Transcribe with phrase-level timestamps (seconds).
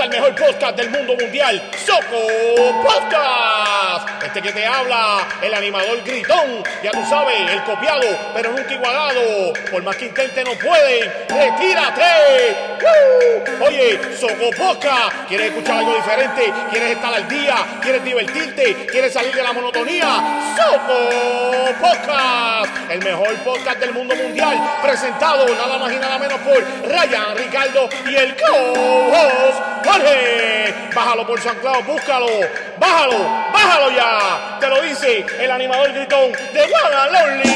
[0.00, 4.24] al mejor podcast del mundo mundial, Soco Podcast.
[4.24, 9.52] Este que te habla, el animador gritón, ya tú sabes, el copiado, pero nunca igualado.
[9.70, 12.56] Por más que intente no pueden, retírate.
[12.80, 13.66] ¡Woo!
[13.66, 16.50] Oye, Soco Podcast, ¿quieres escuchar algo diferente?
[16.70, 17.56] ¿Quieres estar al día?
[17.82, 18.86] ¿Quieres divertirte?
[18.86, 20.54] ¿Quieres salir de la monotonía?
[20.56, 26.88] Soco Podcast, el mejor podcast del mundo mundial, presentado nada más y nada menos por
[26.88, 29.80] Ryan, Ricardo y el co-host
[30.94, 32.26] Bájalo por San Claudio, búscalo,
[32.78, 33.18] bájalo,
[33.52, 34.58] bájalo ya.
[34.60, 36.66] Te lo dice el animador gritón de
[37.12, 37.50] Lonely.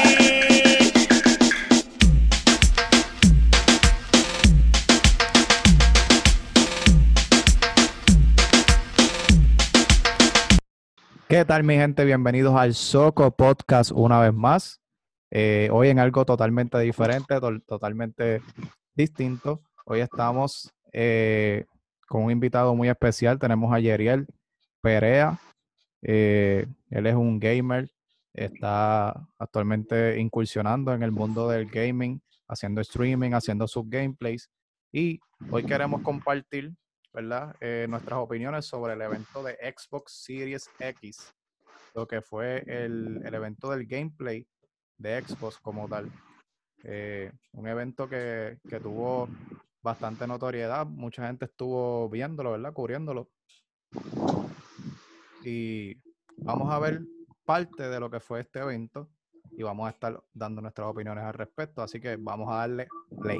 [11.27, 12.05] ¿Qué tal mi gente?
[12.05, 14.79] Bienvenidos al Soco Podcast una vez más.
[15.31, 18.41] Eh, hoy en algo totalmente diferente, to- totalmente
[18.93, 19.61] distinto.
[19.85, 21.65] Hoy estamos eh,
[22.07, 23.39] con un invitado muy especial.
[23.39, 24.27] Tenemos a Yeriel
[24.81, 25.39] Perea.
[26.01, 27.89] Eh, él es un gamer.
[28.33, 34.49] Está actualmente incursionando en el mundo del gaming, haciendo streaming, haciendo sus gameplays.
[34.91, 36.73] Y hoy queremos compartir
[37.15, 37.55] ¿verdad?
[37.61, 41.33] Eh, nuestras opiniones sobre el evento de Xbox Series X,
[41.93, 44.45] lo que fue el, el evento del gameplay
[44.97, 46.11] de Xbox como tal.
[46.83, 49.29] Eh, un evento que, que tuvo
[49.85, 52.73] bastante notoriedad, mucha gente estuvo viéndolo, ¿verdad?
[52.73, 53.29] Cubriéndolo.
[55.43, 56.01] Y
[56.37, 57.01] vamos a ver
[57.45, 59.07] parte de lo que fue este evento
[59.51, 62.87] y vamos a estar dando nuestras opiniones al respecto, así que vamos a darle
[63.21, 63.39] play.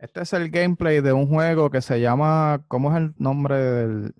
[0.00, 4.14] Este es el gameplay de un juego que se llama, ¿cómo es el nombre del?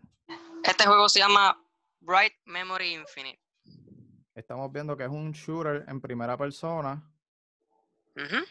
[0.62, 1.58] Este juego se llama
[2.00, 3.40] Bright Memory Infinite.
[4.34, 7.02] Estamos viendo que es un shooter en primera persona.
[8.14, 8.44] Ujú.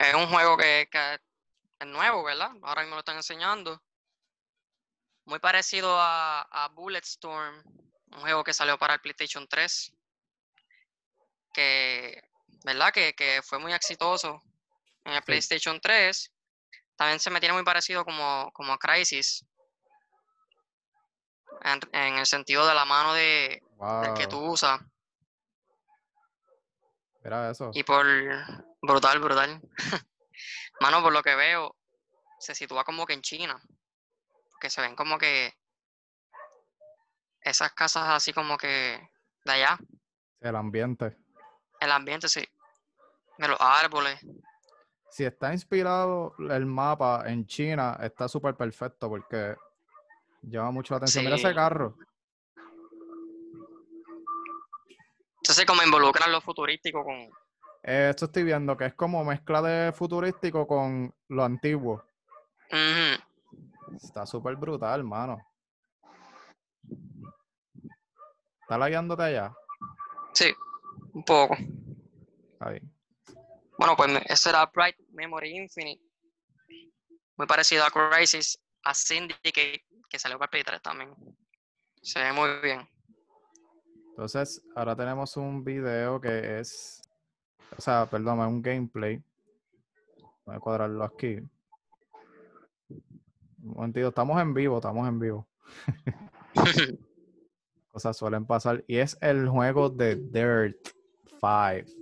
[0.00, 1.20] Es un juego que, que
[1.78, 2.50] es nuevo, ¿verdad?
[2.62, 3.80] Ahora mismo lo están enseñando.
[5.26, 7.62] Muy parecido a, a Bulletstorm,
[8.14, 9.92] un juego que salió para el PlayStation 3.
[11.52, 12.20] Que,
[12.64, 12.92] ¿verdad?
[12.92, 14.42] Que, que fue muy exitoso
[15.04, 16.32] en el PlayStation 3.
[16.96, 19.44] También se me tiene muy parecido como, como a Crisis.
[21.62, 23.62] En, en el sentido de la mano de,
[24.02, 24.80] del que Wow, tú usas.
[27.22, 27.70] Mira eso.
[27.74, 28.06] Y por
[28.80, 29.60] brutal, brutal.
[30.80, 31.76] Mano, por lo que veo,
[32.38, 33.60] se sitúa como que en China.
[34.60, 35.52] Que se ven como que
[37.42, 39.00] esas casas así como que
[39.44, 39.78] de allá.
[40.40, 41.16] El ambiente.
[41.80, 42.46] El ambiente, sí.
[43.38, 44.20] De los árboles.
[45.10, 49.56] Si está inspirado el mapa en China, está súper perfecto porque
[50.42, 51.24] llama mucho la atención.
[51.24, 51.96] Mira ese carro.
[55.42, 57.16] Entonces, como involucran lo futurístico con.
[57.82, 62.04] Eh, esto estoy viendo que es como mezcla de futurístico con lo antiguo.
[63.96, 65.38] Está súper brutal, mano.
[68.60, 69.52] ¿Está lagueándote allá?
[70.32, 70.54] Sí,
[71.14, 71.56] un poco.
[72.60, 72.80] Ahí.
[73.80, 76.02] Bueno, pues ese era Bright Memory Infinite.
[77.38, 81.14] Muy parecido a Crisis, a Syndicate, que salió para Play 3 también.
[82.02, 82.86] Se ve muy bien.
[84.10, 87.00] Entonces, ahora tenemos un video que es,
[87.74, 89.22] o sea, perdón, es un gameplay.
[90.44, 91.38] Voy a cuadrarlo aquí.
[92.90, 93.00] Un
[93.62, 95.48] momentito, estamos en vivo, estamos en vivo.
[97.92, 98.84] Cosas suelen pasar.
[98.86, 100.86] Y es el juego de Dirt
[101.40, 101.99] 5.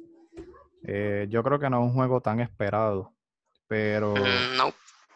[0.85, 3.15] Eh, yo creo que no es un juego tan esperado,
[3.67, 4.73] pero Mm, no.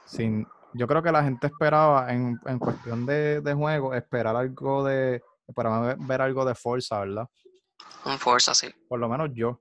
[0.06, 4.84] sin, yo creo que la gente esperaba en, en cuestión de, de juego, esperar algo
[4.84, 5.22] de,
[5.54, 7.28] para ver, ver algo de Forza, ¿verdad?
[8.04, 8.68] Un Forza, sí.
[8.88, 9.60] Por lo menos yo.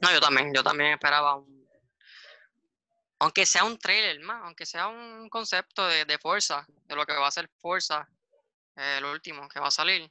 [0.00, 1.58] No, yo también, yo también esperaba un.
[3.20, 7.14] Aunque sea un trailer más, aunque sea un concepto de, de Forza, de lo que
[7.14, 8.08] va a ser Forza,
[8.76, 10.08] eh, el último que va a salir.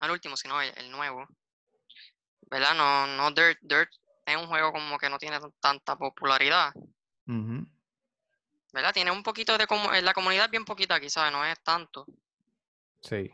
[0.00, 1.26] No el último, sino el, el nuevo.
[2.54, 2.74] ¿Verdad?
[2.76, 3.58] No, no Dirt.
[3.62, 3.90] Dirt
[4.24, 6.72] es un juego como que no tiene tanta popularidad.
[8.72, 8.92] ¿Verdad?
[8.92, 9.64] Tiene un poquito de.
[9.64, 12.06] eh, La comunidad es bien poquita, quizás, no es tanto.
[13.00, 13.28] Sí.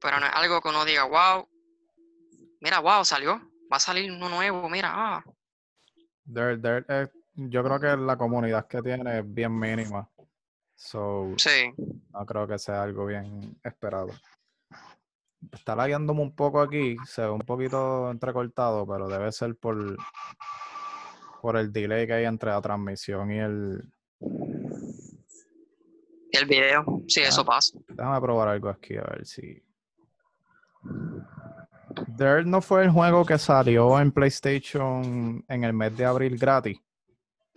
[0.00, 1.48] Pero no es algo que uno diga, wow.
[2.60, 3.40] Mira, wow, salió.
[3.72, 5.24] Va a salir uno nuevo, mira, ah.
[6.24, 10.10] Dirt, Dirt, eh, yo creo que la comunidad que tiene es bien mínima.
[10.74, 11.72] So, Sí.
[12.10, 14.10] no creo que sea algo bien esperado.
[15.50, 19.96] Está lagueándome un poco aquí, se ve un poquito entrecortado, pero debe ser por,
[21.40, 23.82] por el delay que hay entre la transmisión y el...
[26.30, 27.44] Y el video, sí, eso Ah.
[27.46, 27.78] pasa.
[27.88, 29.62] Déjame probar algo aquí, a ver si...
[32.06, 36.78] Dirt no fue el juego que salió en PlayStation en el mes de abril gratis.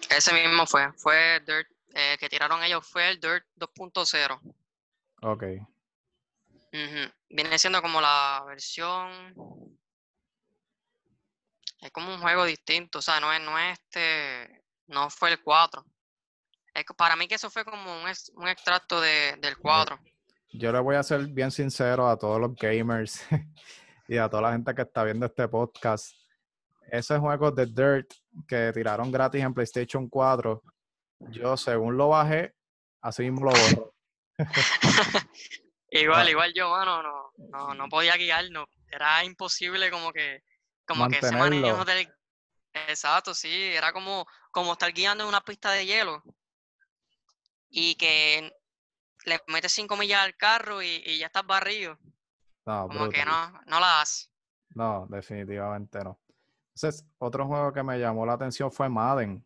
[0.09, 4.39] Ese mismo fue, fue Dirt, eh, que tiraron ellos, fue el Dirt 2.0.
[5.21, 5.43] Ok.
[7.30, 9.36] Viene siendo como la versión.
[11.81, 14.63] Es como un juego distinto, o sea, no es, no es este.
[14.88, 15.83] No fue el 4.
[16.74, 20.00] Es que para mí que eso fue como un, un extracto de, del 4.
[20.54, 23.25] Yo le voy a ser bien sincero a todos los gamers
[24.07, 26.13] y a toda la gente que está viendo este podcast.
[26.92, 28.13] Ese juego de Dirt
[28.48, 30.62] que tiraron gratis en PlayStation 4,
[31.31, 32.54] yo según lo bajé,
[33.01, 33.94] así mismo lo borro.
[36.00, 36.30] Igual, Ah.
[36.31, 38.68] igual yo, mano, no, no, no podía guiarnos.
[38.92, 40.44] Era imposible como que,
[40.86, 41.86] como que ese manejo Mantenerlo.
[41.86, 42.13] del.
[42.88, 46.21] Exacto, sí, era como, como estar guiando en una pista de hielo
[47.69, 48.51] y que
[49.25, 51.97] le metes 5 millas al carro y, y ya estás barrido.
[52.65, 54.30] No, Como que no, no la haces.
[54.71, 56.19] No, definitivamente no.
[56.75, 59.45] Entonces, otro juego que me llamó la atención fue Madden,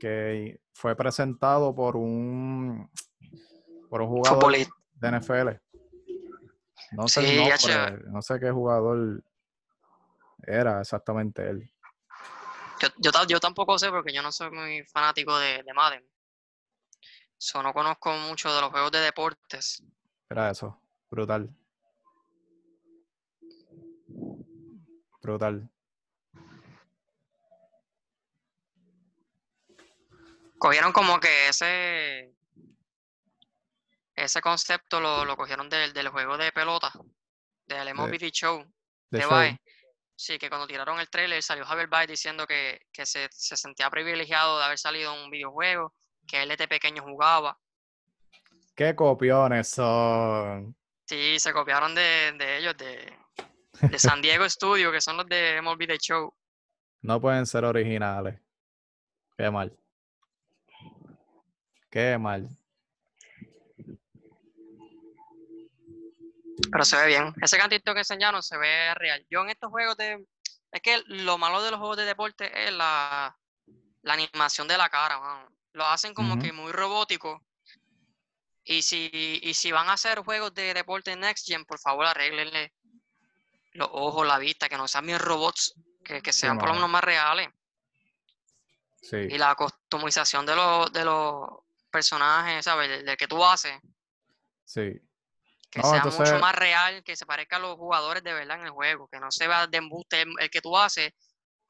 [0.00, 2.90] que fue presentado por un,
[3.88, 4.74] por un jugador Futbolista.
[5.02, 5.48] De NFL.
[6.92, 9.22] No sé Sí, nombre, no sé qué jugador
[10.46, 11.70] era exactamente él.
[12.80, 16.04] Yo, yo, yo tampoco sé porque yo no soy muy fanático de, de Madden.
[17.36, 19.82] So, no conozco mucho de los juegos de deportes.
[20.30, 21.54] Era eso, brutal.
[25.20, 25.68] Brutal.
[30.58, 32.31] Cogieron como que ese
[34.24, 36.92] ese concepto lo, lo cogieron del, del juego de pelota,
[37.66, 38.64] del MLB Show
[39.10, 39.26] De de.
[39.26, 39.56] Baez.
[40.14, 43.90] Sí, que cuando tiraron el trailer salió Javier Baez diciendo que, que se, se sentía
[43.90, 45.94] privilegiado de haber salido en un videojuego,
[46.28, 47.58] que él desde pequeño jugaba.
[48.76, 50.76] ¿Qué copiones son?
[51.06, 53.18] Sí, se copiaron de, de ellos, de,
[53.80, 56.32] de San Diego Studio, que son los de MLB The Show.
[57.00, 58.40] No pueden ser originales.
[59.36, 59.76] Qué mal.
[61.90, 62.48] Qué mal.
[66.70, 67.34] Pero se ve bien.
[67.42, 69.24] Ese cantito que enseñaron se ve real.
[69.30, 70.24] Yo en estos juegos de...
[70.70, 73.36] Es que lo malo de los juegos de deporte es la,
[74.02, 75.48] la animación de la cara, mano.
[75.72, 77.44] Lo hacen como que muy robótico.
[78.64, 79.10] Y si,
[79.42, 82.72] y si van a hacer juegos de deporte Next Gen, por favor arréglenle
[83.72, 85.74] los ojos, la vista, que no sean bien robots,
[86.04, 87.48] que, que sean por lo menos más reales.
[89.00, 91.48] Sí, Y la customización de los, de los
[91.90, 92.88] personajes, ¿sabes?
[92.88, 93.78] Del, del que tú haces,
[94.64, 94.92] sí.
[95.72, 98.58] Que No, sea entonces- mucho más real, que se parezca a los jugadores de verdad
[98.60, 101.12] en el juego, que no se vea de embuste el, el que tú haces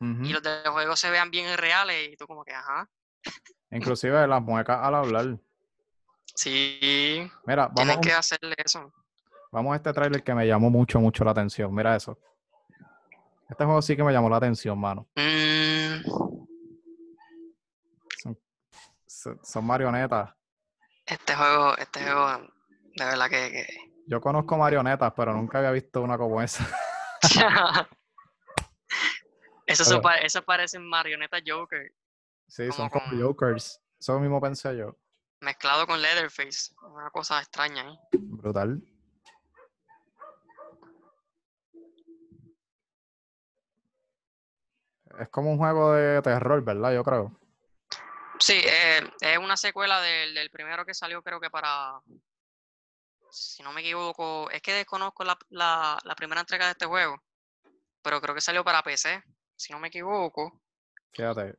[0.00, 2.90] y los del juego se vean bien reales y tú como que, ajá,
[3.70, 5.38] Inclusive las muecas al hablar.
[6.34, 8.92] sí, Mira, vamos, un- que hacerle eso.
[9.52, 11.72] vamos a este tráiler que me llamó mucho, mucho la atención.
[11.72, 12.18] Mira eso.
[13.48, 15.06] Este juego sí que me llamó la atención, mano.
[15.14, 16.02] Mm,
[19.06, 20.30] Son, son marionetas.
[21.06, 22.28] este juego, este juego,
[22.96, 23.50] de verdad que...
[23.52, 26.62] que- Yo conozco marionetas, pero nunca había visto una como esa.
[29.66, 31.90] eso, se Pero- pa- eso parecen marionetas Joker
[32.46, 33.80] Sí, son Como con- Jokers.
[33.98, 34.98] Eso mismo pensé yo.
[35.40, 37.98] mezclado con Leatherface, una cosa extraña ahí.
[38.18, 38.82] Brutal.
[45.18, 46.92] Es como un juego de terror, ¿verdad?
[46.94, 47.38] Yo creo.
[48.38, 52.00] Sí, eh, es una secuela del, del primero que salió, creo que para,
[53.32, 57.22] si no me equivoco, es que desconozco la, la, la primera entrega de este juego,
[58.02, 59.22] pero creo que salió para PC,
[59.56, 60.60] si no me equivoco.
[61.12, 61.58] Fíjate.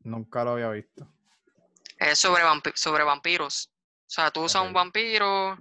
[0.00, 1.08] Nunca lo había visto.
[1.98, 3.70] Es sobre, vampi- sobre vampiros.
[3.72, 5.56] O sea, tú usas un vampiro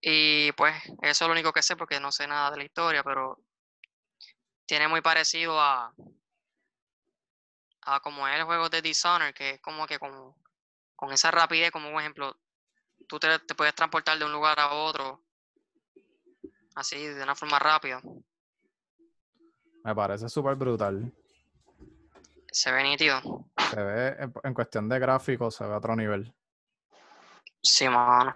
[0.00, 3.02] y pues eso es lo único que sé porque no sé nada de la historia,
[3.02, 3.40] pero
[4.66, 5.92] tiene muy parecido a,
[7.82, 10.34] a como es el juego de Dishonored, que es como que con,
[10.96, 12.36] con esa rapidez, como un ejemplo,
[13.06, 15.22] tú te, te puedes transportar de un lugar a otro
[16.74, 18.00] así, de una forma rápida.
[19.84, 21.12] Me parece súper brutal.
[22.50, 23.20] Se ve nítido.
[23.70, 26.32] Se ve, en, en cuestión de gráficos, se ve a otro nivel.
[27.62, 28.34] Sí, mano.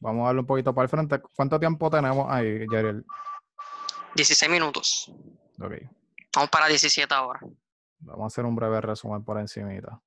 [0.00, 1.20] Vamos a darle un poquito para el frente.
[1.34, 3.04] ¿Cuánto tiempo tenemos ahí, Yariel?
[4.14, 5.12] 16 minutos.
[5.60, 5.72] Ok.
[6.34, 7.40] Vamos para 17 ahora.
[7.98, 10.00] Vamos a hacer un breve resumen por encimita.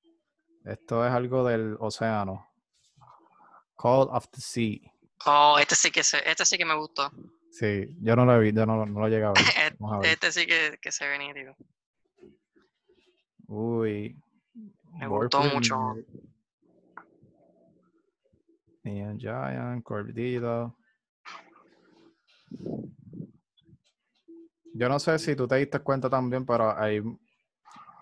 [0.66, 2.48] Esto es algo del océano.
[3.78, 4.80] Call of the Sea.
[5.26, 7.12] Oh, este sí que se, este sí que me gustó.
[7.52, 9.76] Sí, yo no lo he visto, yo no, no lo he llegado a ver.
[9.80, 10.12] Vamos a ver.
[10.12, 11.56] Este sí que, que se ve nítido.
[13.48, 14.18] Uy.
[15.00, 15.96] Me gustó mucho.
[18.84, 20.78] Neon Giant, Corbidito.
[24.76, 27.02] Yo no sé si tú te diste cuenta también, pero hay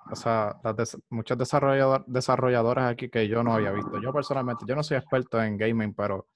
[0.09, 3.99] o sea, las des- muchos desarrollador- desarrolladores aquí que yo no había visto.
[4.01, 6.27] Yo personalmente, yo no soy experto en gaming, pero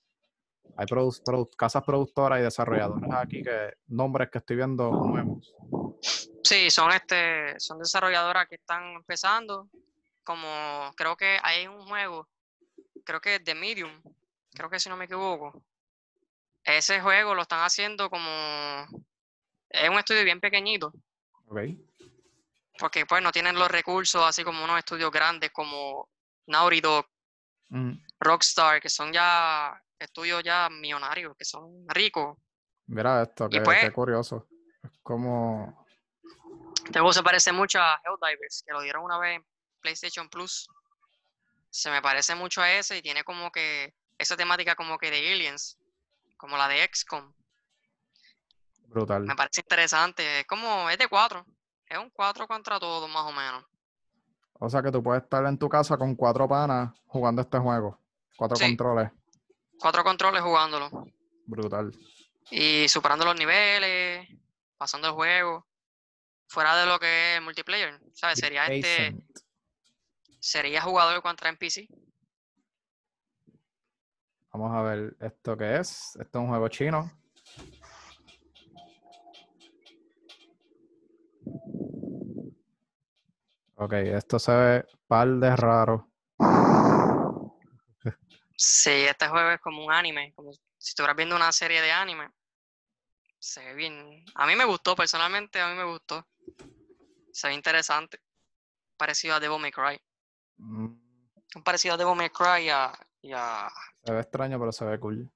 [0.78, 5.54] hay produ- produ- casas productoras y desarrolladores aquí que nombres que estoy viendo nuevos.
[6.44, 9.68] Sí, son este, son desarrolladoras que están empezando.
[10.24, 12.28] Como creo que hay un juego,
[13.04, 13.92] creo que es The Medium,
[14.54, 15.64] creo que si no me equivoco.
[16.64, 18.28] Ese juego lo están haciendo como
[19.70, 20.94] es un estudio bien pequeñito,
[21.48, 21.60] ¿Ok?
[22.78, 26.10] Porque pues no tienen los recursos así como unos estudios grandes como
[26.48, 27.08] Naughty Dog,
[27.70, 32.38] Mm, Rockstar, que son ya estudios ya millonarios, que son ricos.
[32.86, 34.48] Mira esto, Y qué, pues- qué curioso.
[34.84, 35.84] Es como.
[36.86, 39.46] Este juego se parece mucho a Helldivers, que lo dieron una vez en
[39.82, 40.68] PlayStation Plus.
[41.72, 45.34] Se me parece mucho a ese y tiene como que esa temática como que de
[45.34, 45.80] aliens,
[46.38, 47.34] como la de XCOM.
[48.88, 49.24] Brutal.
[49.24, 50.42] Me parece interesante.
[50.42, 51.46] Es como, es de cuatro.
[51.96, 53.64] Es un cuatro contra todos, más o menos.
[54.60, 58.00] O sea que tú puedes estar en tu casa con cuatro panas jugando este juego.
[58.38, 58.66] Cuatro Sí.
[58.66, 59.12] controles.
[59.80, 60.90] Cuatro controles jugándolo.
[61.46, 61.92] Brutal.
[62.52, 64.28] Y superando los niveles,
[64.78, 65.66] pasando el juego.
[66.48, 68.00] Fuera de lo que es el multiplayer.
[68.14, 68.40] ¿Sabes?
[68.40, 69.16] Sería este.
[70.40, 71.88] Sería jugador contra NPC.
[74.52, 76.16] Vamos a ver esto que es.
[76.20, 77.12] Esto es un juego chino.
[83.76, 86.10] Ok, esto se ve par de raro.
[88.58, 92.30] Sí, este juego es como un anime, como si estuvieras viendo una serie de anime.
[93.38, 94.24] Se ve bien.
[94.36, 96.26] A mí me gustó, personalmente, a mí me gustó.
[97.32, 98.20] Se ve interesante.
[98.98, 100.00] Parecido a Devil May Cry.
[100.58, 100.86] Mm,
[101.56, 102.94] Un parecido a Devil May Cry y a.
[103.22, 103.70] y a-
[104.06, 105.30] Se ve extraño, pero se ve cool.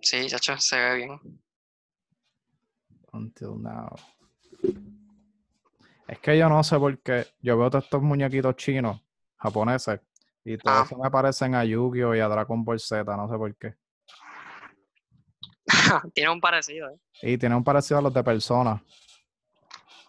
[0.00, 1.20] Sí, chacho, se ve bien.
[3.12, 3.94] Until now.
[6.06, 7.26] Es que yo no sé por qué.
[7.40, 9.00] Yo veo todos estos muñequitos chinos,
[9.38, 10.00] japoneses,
[10.44, 10.86] y todos Ah.
[10.86, 12.14] se me parecen a Yu-Gi-Oh!
[12.14, 13.74] y a Dragon Ball Z, no sé por qué.
[16.14, 16.98] Tiene un parecido, ¿eh?
[17.22, 18.82] Y tienen un parecido a los de Persona.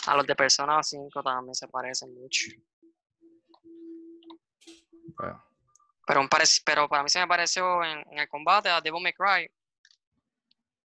[0.08, 2.52] A los de Persona 5 también se parecen mucho.
[5.18, 5.44] Pero-
[6.08, 6.28] Pero, un
[6.66, 9.50] pero para mí se me pareció en, en el combate a Devil May Cry,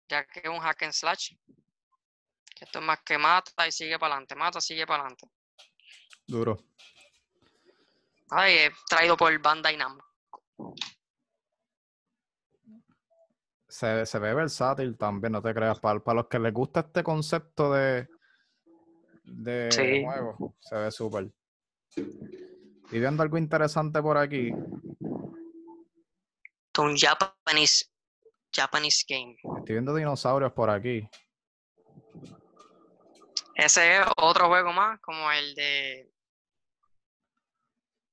[0.07, 1.33] ya que es un hack and slash.
[2.59, 5.27] Que esto es más que mata y sigue para adelante, mata, sigue para adelante.
[6.27, 6.57] Duro.
[8.31, 10.05] Ay, es traído por Bandai Namco.
[13.67, 15.79] Se, se ve versátil también, no te creas.
[15.79, 18.07] Para, para los que les gusta este concepto de,
[19.23, 20.03] de Sí.
[20.03, 21.31] juego, se ve súper.
[21.95, 24.51] Y viendo algo interesante por aquí,
[26.79, 27.85] un Japanese,
[28.53, 29.35] Japanese game.
[29.59, 31.07] estoy viendo dinosaurios por aquí.
[33.59, 36.11] Ese es otro juego más, como el de.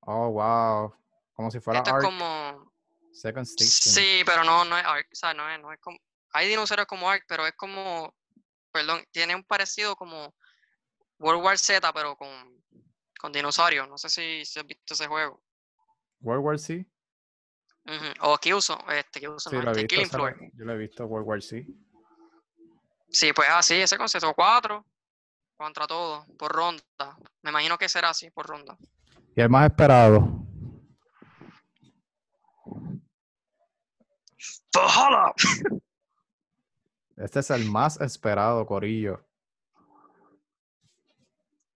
[0.01, 0.95] Oh, wow.
[1.35, 2.73] Como si fuera Esto es Ark como.
[3.13, 3.95] Second Station.
[3.95, 5.07] Sí, pero no, no es Ark.
[5.13, 5.99] O sea, no es, no es como.
[6.33, 8.15] Hay dinosaurios como Ark, pero es como.
[8.73, 10.35] Perdón, tiene un parecido como
[11.19, 12.29] World War Z, pero con,
[13.19, 13.89] con dinosaurios.
[13.89, 15.43] No sé si, si has visto ese juego.
[16.21, 16.87] World War C.
[17.87, 19.87] Ujú, O Killzone, este, Killzone, Sí, no, este, visto.
[19.95, 20.37] Killing Floor.
[20.43, 21.65] lo- yo lo he visto, World War C.
[23.11, 24.35] Sí, pues así, ese concepto.
[24.35, 24.85] Cuatro
[25.57, 27.19] contra todo, por ronda.
[27.43, 28.77] Me imagino que será así, por ronda.
[29.35, 30.47] Y el más esperado.
[37.17, 39.27] Este es el más esperado, Corillo.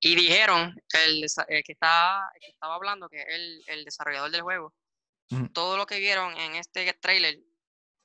[0.00, 4.30] Y dijeron, el, el que, está, el que estaba hablando, que es el, el desarrollador
[4.30, 4.75] del juego,
[5.52, 7.38] todo lo que vieron en este trailer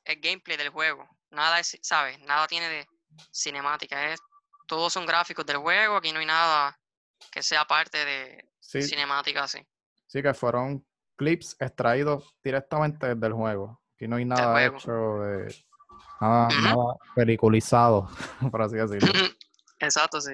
[0.04, 1.08] es gameplay del juego.
[1.32, 2.20] Nada es, ¿sabes?
[2.20, 2.88] Nada tiene de
[3.32, 4.12] cinemática.
[4.12, 4.20] Es,
[4.66, 5.98] todos son gráficos del juego.
[5.98, 6.78] Aquí no hay nada
[7.32, 9.60] que sea parte de Sí, cinemática así.
[10.08, 13.82] sí que fueron clips extraídos directamente del juego.
[13.96, 15.56] Aquí no hay nada hecho de.
[16.20, 18.10] Nada, nada peliculizado,
[18.52, 19.12] por así decirlo.
[19.80, 20.34] Exacto, sí.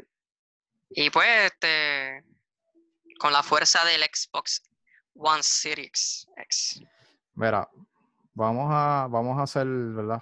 [0.90, 2.24] Y pues, este,
[3.20, 4.64] con la fuerza del Xbox
[5.16, 6.82] One Series X.
[7.34, 7.68] Mira,
[8.34, 10.22] vamos a, vamos a hacer, ¿verdad?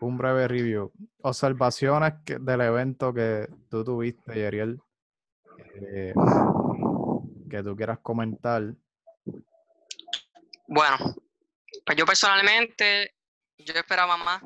[0.00, 0.92] Un breve review.
[1.22, 4.80] Observaciones que- del evento que tú tuviste, Yeriel,
[5.74, 6.14] eh,
[7.50, 8.62] que tú quieras comentar.
[10.66, 10.96] Bueno,
[11.84, 13.14] pues yo personalmente
[13.58, 14.42] yo esperaba más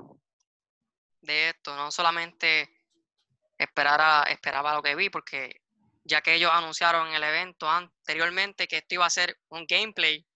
[1.21, 2.69] de esto, no solamente
[3.57, 5.61] esperara, esperaba lo que vi, porque
[6.03, 10.27] ya que ellos anunciaron en el evento anteriormente que esto iba a ser un gameplay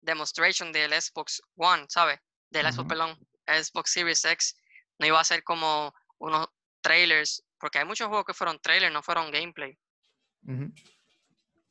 [0.00, 2.18] demonstration del Xbox One, ¿sabes?
[2.48, 2.88] Del Xbox, Ujú.
[2.88, 3.18] perdón,
[3.56, 4.56] Xbox Series X,
[4.98, 6.48] no iba a ser como unos
[6.80, 9.78] trailers, porque hay muchos juegos que fueron trailers, no fueron gameplay.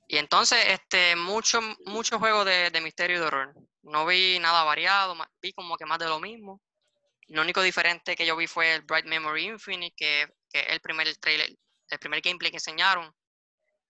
[0.08, 3.54] Y entonces, este, mucho, mucho juego de, de misterio y de horror.
[3.84, 6.62] No vi nada variado, vi como que más de lo mismo.
[7.28, 10.82] Lo único diferente que yo vi fue el Bright Memory Infinite, que, que es el
[10.82, 11.56] primer trailer,
[11.90, 13.14] el primer gameplay que enseñaron,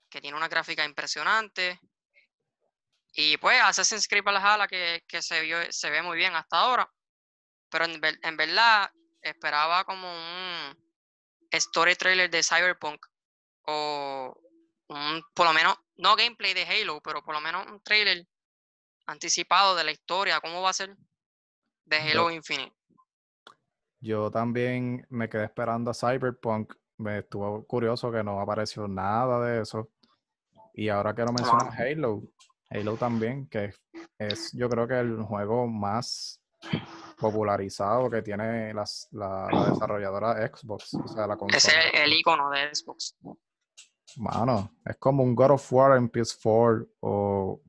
[0.10, 1.80] que tiene una gráfica impresionante.
[3.14, 6.92] Y pues Assassin's Creed Valhalla, que, que se, vio, se ve muy bien hasta ahora.
[7.70, 8.90] Pero en, ver- en verdad,
[9.22, 10.78] esperaba como un
[11.52, 13.06] story trailer de Cyberpunk
[13.66, 14.36] o
[14.90, 18.26] un, por lo menos, no gameplay de Halo, pero por lo menos un trailer
[19.06, 20.96] anticipado de la historia, cómo va a ser
[21.86, 22.76] de Halo Yo- Infinite.
[24.02, 26.74] Yo también me quedé esperando a Cyberpunk.
[26.98, 29.90] Me estuvo curioso que no apareció nada de eso.
[30.74, 32.22] Y ahora que lo mencionas, Halo.
[32.70, 33.74] Halo también, que
[34.20, 36.39] es yo creo que el juego más
[37.18, 40.94] popularizado que tiene las- la, la desarrolladora Xbox.
[40.96, 43.16] O sea, la es el icono de Xbox.
[44.18, 47.62] Mano, es como un God of War en PS4 o,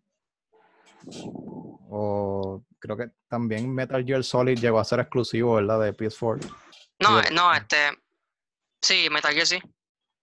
[1.91, 5.81] o creo que también Metal Gear Solid llegó a ser exclusivo, ¿verdad?
[5.81, 6.49] De PS4.
[7.01, 7.77] No, de- eh, no, este.
[8.81, 9.59] Sí, Metal Gear sí.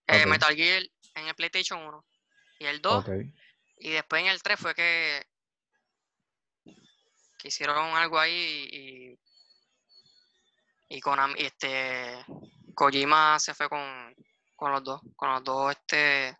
[0.07, 0.25] Eh.
[0.25, 0.81] Metal Gear
[1.15, 2.05] en el PlayStation 1
[2.59, 3.03] y el 2.
[3.07, 3.09] Ok.
[3.79, 5.21] Y después en el 3 fue que,
[7.37, 9.19] que hicieron algo ahí y,
[10.95, 12.17] y Konami, este,
[12.73, 13.81] Kojima se fue con,
[14.55, 16.35] con los dos, con los dos, este,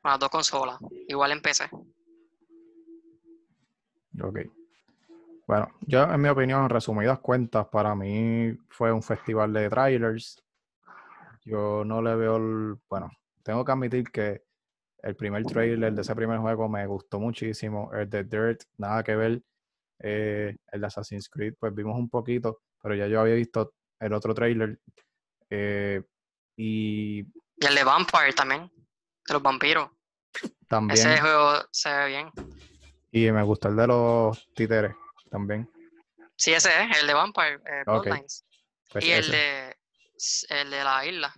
[0.00, 1.70] con las dos consolas, igual en PC.
[4.22, 4.40] Ok.
[5.46, 10.42] Bueno, yo en mi opinión, en resumidas cuentas, para mí fue un festival de trailers.
[11.44, 12.76] Yo no le veo el...
[12.88, 13.10] Bueno,
[13.42, 14.44] tengo que admitir que
[14.98, 17.90] el primer trailer de ese primer juego me gustó muchísimo.
[17.92, 19.42] El de Dirt, nada que ver.
[19.98, 24.12] Eh, el de Assassin's Creed, pues vimos un poquito, pero ya yo había visto el
[24.12, 24.78] otro trailer.
[25.50, 26.02] eh,
[26.56, 28.70] y Y el de Vampire también,
[29.26, 29.88] de los vampiros.
[30.68, 30.98] también...
[30.98, 32.30] Ese juego se ve bien.
[33.10, 34.94] Y me gustó el de los títeres
[35.30, 35.70] también.
[36.36, 38.44] Sí, ese es, el de Vampire, eh, Ok, Bloodlines.
[38.90, 39.76] Pues y el de,
[40.48, 41.34] el de la isla.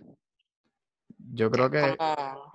[1.17, 1.95] Yo creo que...
[1.97, 2.51] Como,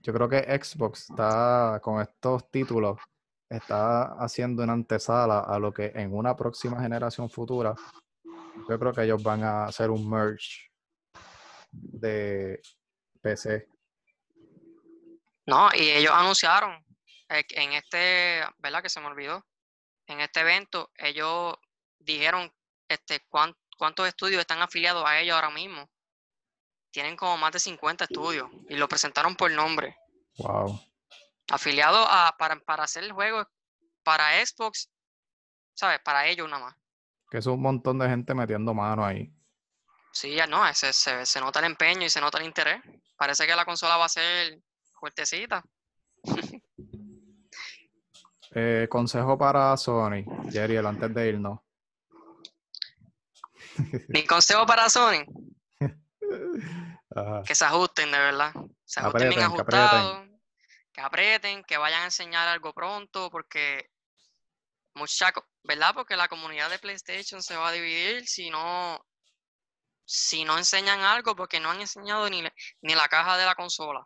[0.00, 2.98] Yo creo que Xbox está con estos títulos,
[3.50, 7.74] está haciendo una antesala a lo que en una próxima generación futura,
[8.68, 10.70] yo creo que ellos van a hacer un merge
[11.72, 12.60] de
[13.20, 13.66] PC.
[15.46, 16.72] No, y ellos anunciaron
[17.28, 18.82] eh, en este, ¿verdad?
[18.82, 19.44] Que se me olvidó.
[20.06, 21.54] En este evento, ellos
[21.98, 22.52] dijeron
[22.88, 25.88] este, cuán- cuántos estudios están afiliados a ellos ahora mismo.
[26.92, 29.96] Tienen como más de 50 estudios y lo presentaron por nombre.
[30.38, 30.80] Wow.
[31.50, 33.46] Afiliados a, para, para hacer el juego
[34.02, 34.88] para Xbox,
[35.74, 36.00] ¿sabes?
[36.04, 36.76] Para ellos nada más.
[37.30, 39.32] Que es un montón de gente metiendo mano ahí.
[40.12, 42.80] Sí, ya no, ese- se, se nota el empeño y se nota el interés.
[43.16, 44.58] Parece que la consola va a ser
[44.98, 45.62] fuertecita.
[48.52, 51.60] Eh, consejo para Sony, Jeriel, antes de irnos.
[54.08, 55.24] Mi consejo para Sony,
[57.14, 57.42] Ajá.
[57.46, 58.52] que se ajusten de verdad.
[58.84, 60.28] Se ajusten bien Aprieten, ajustados.
[61.00, 63.90] Que aprieten, que vayan a enseñar algo pronto, porque
[64.94, 65.32] mucha,
[65.62, 65.94] ¿verdad?
[65.94, 69.02] Porque la comunidad de PlayStation se va a dividir si no,
[70.04, 73.54] si no enseñan algo, porque no han enseñado ni, la- ni la caja de la
[73.54, 74.04] consola.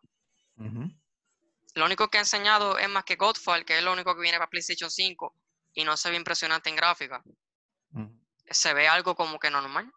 [1.75, 4.39] Lo único que ha enseñado es más que Godfall, que es lo único que viene
[4.39, 5.35] para PlayStation 5
[5.73, 7.25] y no se ve impresionante en gráfica.
[8.51, 9.91] Se ve algo como que normal.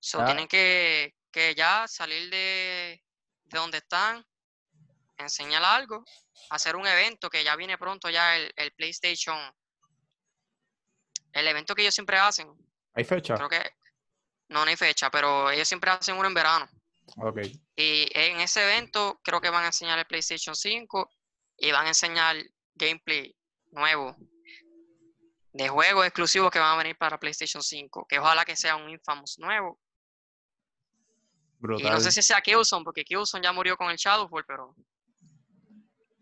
[0.00, 3.04] So, tienen que, que ya salir de,
[3.44, 4.26] de donde están,
[5.18, 6.04] enseñar algo,
[6.50, 9.38] hacer un evento que ya viene pronto ya el, el PlayStation.
[11.32, 12.48] El evento que ellos siempre hacen,
[12.94, 13.34] ¿Hay fecha?
[13.34, 13.62] creo que
[14.48, 16.68] no, no hay fecha, pero ellos siempre hacen uno en verano.
[17.16, 17.40] Ok.
[17.76, 21.10] Y en ese evento creo que van a enseñar el PlayStation 5
[21.58, 22.36] y van a enseñar
[22.74, 23.34] gameplay
[23.72, 24.16] nuevo
[25.52, 28.06] de juegos exclusivos que van a venir para PlayStation 5.
[28.08, 29.80] Que ojalá que sea un Infamous nuevo.
[31.60, 32.00] Y no Brutal.
[32.00, 34.74] sé si sea Killzone, porque Killzone ya murió con el Shadowfall, pero.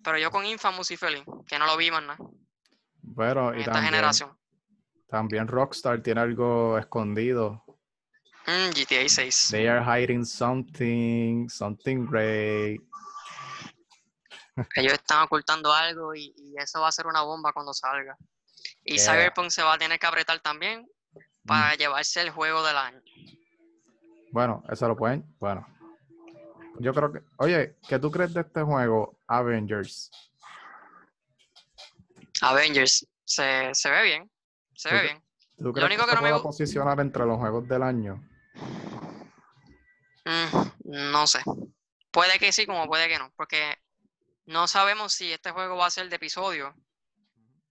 [0.04, 2.18] Pero yo con Infamous y feliz, que no lo vi más nada
[3.16, 4.38] Pero, en y esta también, generación.
[5.08, 7.64] también Rockstar tiene algo escondido.
[8.46, 9.48] Mm, GTA 6.
[9.52, 12.80] They are hiding something, something great.
[14.76, 18.16] Ellos están ocultando algo y, y eso va a ser una bomba cuando salga.
[18.84, 19.12] Y Yeah.
[19.12, 20.86] Cyberpunk se va a tener que apretar también
[21.46, 23.00] para llevarse el juego del año.
[24.32, 25.24] Bueno, eso lo pueden.
[25.38, 25.66] Bueno.
[26.80, 27.22] Yo creo que.
[27.38, 30.10] Oye, ¿qué tú crees de este juego, Avengers?
[32.40, 34.30] Avengers se, se ve bien.
[34.74, 35.22] Se ve bien.
[35.58, 38.16] ¿Tú crees único que, que no me pueda gu- posicionar entre los juegos del año?
[40.24, 41.40] Mm, no sé.
[42.10, 43.32] Puede que sí, como puede que no.
[43.36, 43.76] Porque
[44.46, 46.74] no sabemos si este juego va a ser de episodio.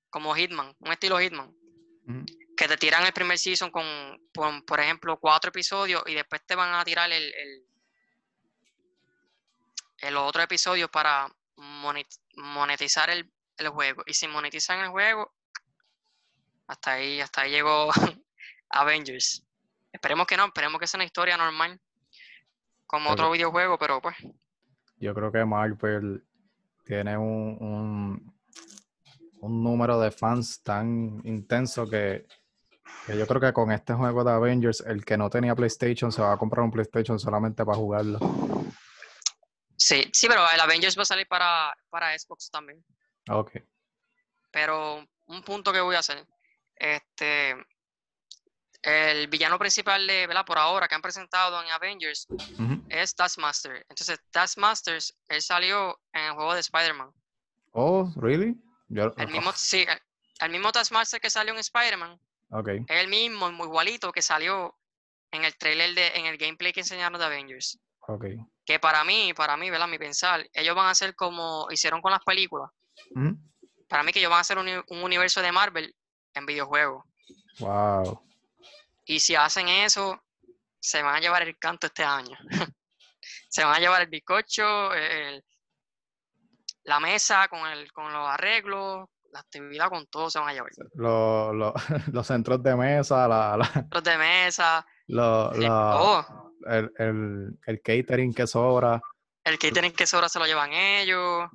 [0.09, 1.53] Como Hitman, un estilo Hitman.
[2.57, 3.85] Que te tiran el primer season con,
[4.33, 7.65] por, por ejemplo, cuatro episodios y después te van a tirar el, el,
[9.99, 11.27] el otro episodio para
[12.35, 14.03] monetizar el, el juego.
[14.05, 15.31] Y si monetizan el juego,
[16.67, 17.91] hasta ahí, hasta ahí llegó
[18.69, 19.43] Avengers.
[19.91, 21.79] Esperemos que no, esperemos que sea una historia normal.
[22.85, 24.15] Como otro videojuego, pero pues.
[24.97, 26.25] Yo creo que Marvel
[26.83, 28.35] tiene un, un,
[29.39, 32.27] un número de fans tan intenso que,
[33.05, 36.21] que yo creo que con este juego de Avengers, el que no tenía PlayStation se
[36.21, 38.19] va a comprar un PlayStation solamente para jugarlo.
[39.91, 42.81] Sí, sí, pero el Avengers va a salir para, para Xbox también.
[43.29, 43.51] Ok.
[44.49, 46.25] Pero un punto que voy a hacer.
[46.75, 47.55] Este.
[48.83, 50.45] El villano principal de, ¿verdad?
[50.45, 52.25] Por ahora, que han presentado en Avengers
[52.89, 53.85] es Taskmaster.
[53.89, 57.11] Entonces, Taskmaster, él salió en el juego de Spider-Man.
[57.73, 58.55] Oh, ¿really?
[58.87, 60.01] Yo, El mismo, sí, el,
[60.39, 62.69] el mismo Taskmaster que salió en Spider-Man Ok.
[62.87, 64.75] es el mismo, muy igualito que salió
[65.31, 67.77] en el trailer de, en el gameplay que enseñaron de Avengers.
[68.65, 69.87] Que para mí, para mí, ¿verdad?
[69.87, 72.69] Mi pensar, ellos van a hacer como hicieron con las películas.
[73.15, 73.37] Ujú.
[73.87, 75.93] Para mí que ellos van a hacer un, un universo de Marvel
[76.33, 77.03] en videojuegos.
[77.59, 78.21] Wow.
[79.05, 80.21] Y si hacen eso,
[80.79, 82.37] se van a llevar el canto este año.
[83.49, 85.43] se van a llevar el bizcocho, el-
[86.83, 90.71] la mesa con, el, con los arreglos, la actividad con todo se van a llevar.
[90.95, 91.73] Lo- lo-
[92.13, 96.50] los centros de mesa, la, la- Los de mesa, lo- eh, la-.
[96.67, 99.01] El, el- el catering que sobra.
[99.43, 101.49] El tienen que sobra se lo llevan ellos.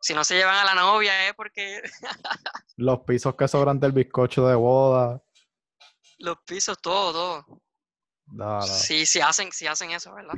[0.00, 1.82] Si no se llevan a la novia es porque
[2.76, 5.22] Los pisos que sobran del bizcocho de boda.
[6.18, 8.62] los pisos, todo, todo.
[8.66, 10.34] Sí, sí hacen, sí hacen eso, ¿verdad?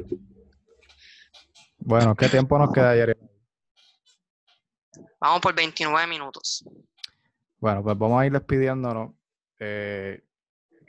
[1.79, 3.15] Bueno, ¿qué tiempo nos queda, Jerry?
[5.21, 6.65] Vamos por 29 minutos.
[7.59, 9.15] Bueno, pues vamos a ir despidiéndonos.
[9.59, 10.25] Eh,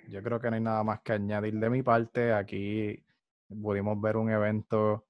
[0.10, 2.34] yo creo que no hay nada más que añadir de mi parte.
[2.34, 3.04] Aquí
[3.48, 5.06] pudimos ver un evento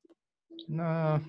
[0.67, 1.21] no,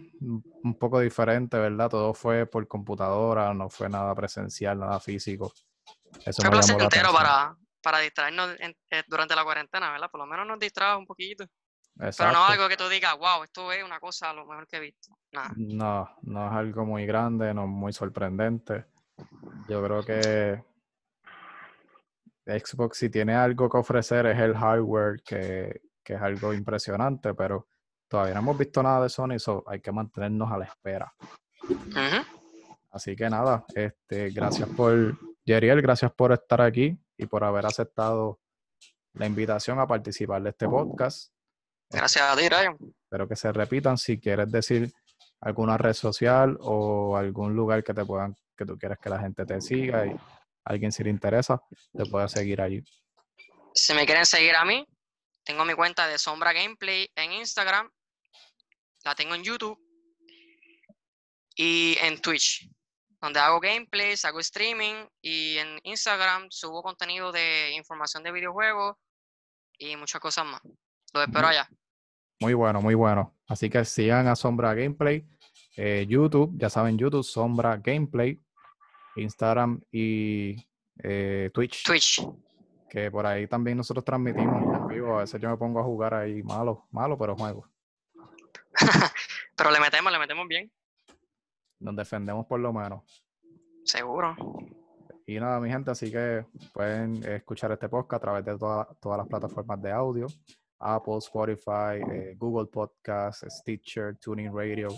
[0.63, 1.91] un poco diferente, ¿verdad?
[1.91, 5.53] Todo fue por computadora, no fue nada presencial, nada físico.
[6.25, 10.11] Eso Fue placentero para, para distraernos en- eh, durante la cuarentena, ¿verdad?
[10.11, 11.45] Por lo menos nos distrae un poquito.
[11.97, 12.45] Pero no Exacto.
[12.45, 15.17] algo que tú digas, wow, esto es una cosa a lo mejor que he visto.
[15.33, 15.53] Nada.
[15.57, 18.87] No, no es algo muy grande, no muy sorprendente.
[19.69, 20.65] Yo creo que
[22.47, 27.69] Xbox si tiene algo que ofrecer es el hardware, que, que es algo impresionante, pero
[28.09, 31.13] todavía no hemos visto nada de Sony, so hay que mantenernos a la espera.
[32.91, 38.39] Así que nada, este, gracias por, Yeriel, gracias por estar aquí y por haber aceptado
[39.15, 41.33] la invitación a participar de este podcast.
[41.91, 42.77] Gracias a ti, Ryan.
[43.03, 43.97] Espero que se repitan.
[43.97, 44.93] Si quieres decir
[45.41, 49.45] alguna red social o algún lugar que te puedan, que tú quieras que la gente
[49.45, 50.17] te siga y
[50.65, 52.83] alguien si le interesa, te pueda seguir allí.
[53.75, 54.87] Si me quieren seguir a mí,
[55.45, 57.91] tengo mi cuenta de Sombra Gameplay en Instagram.
[59.05, 59.79] La tengo en YouTube.
[61.57, 62.69] Y en Twitch,
[63.21, 65.07] donde hago gameplays, hago streaming.
[65.21, 68.97] Y en Instagram subo contenido de información de videojuegos
[69.79, 70.61] y muchas cosas más.
[71.13, 71.69] Lo espero allá.
[72.41, 73.37] Muy bueno, muy bueno.
[73.47, 75.25] Así que sigan a Sombra Gameplay,
[75.77, 78.41] eh, YouTube, ya saben, YouTube, Sombra Gameplay,
[79.17, 80.57] Instagram y
[81.03, 82.27] eh, Twitch, Twitch.
[82.89, 85.17] que por ahí también nosotros transmitimos en vivo.
[85.17, 87.69] A veces yo me pongo a jugar ahí malo, malo, pero juego.
[89.57, 90.71] Pero le metemos, le metemos bien.
[91.79, 93.03] Nos defendemos por lo menos.
[93.85, 94.35] Seguro.
[95.27, 99.19] Y nada, mi gente, así que pueden escuchar este podcast a través de toda- todas
[99.19, 100.27] las plataformas de audio.
[100.79, 104.89] Apple, Spotify, eh, Google Podcast, Stitcher, Tuning Radio.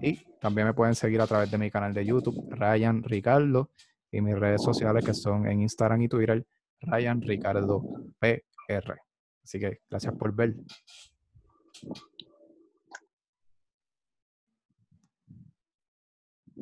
[0.00, 3.70] Y también me pueden seguir a través de mi canal de YouTube, Ryan Ricardo,
[4.10, 6.46] y mis redes sociales que son en Instagram y Twitter,
[6.80, 7.82] Ryan Ricardo
[8.18, 9.00] PR.
[9.42, 10.54] Así que gracias por ver.